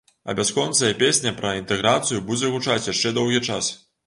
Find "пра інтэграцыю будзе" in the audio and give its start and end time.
1.41-2.51